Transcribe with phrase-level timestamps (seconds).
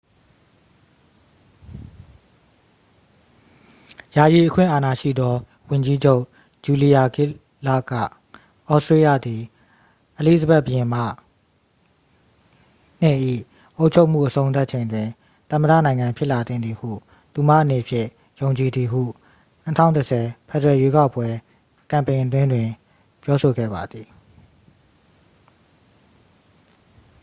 [4.15, 5.35] ယာယီအခွင့်အာဏာရှိသော
[5.69, 6.23] ဝန်ကြီးချုပ်
[6.63, 7.31] ဂျူလီယာဂစ်
[7.65, 7.93] လာ့ဒ် က
[8.69, 9.41] သြစတေးလျသည်
[10.19, 13.11] အလီဇဘက် ဘုရင်မ ii
[13.77, 15.07] ၏အုပ်ချုပ်မှုအဆုံးသတ်ချိန်တွင်
[15.49, 16.89] သမ္မတနိုင်ငံဖြစ်လာသင့်သည်ဟု
[17.33, 18.09] သူမအနေဖြင့်
[18.41, 19.01] ယုံကြည်သည်ဟု
[19.75, 21.27] 2010 ဖက်ဒရယ်ရွေးကောက်ပွဲ
[21.91, 22.67] ကမ်ပိန်အတွင်းတွင်
[23.23, 24.07] ပြောဆိုခဲ့ပါသည်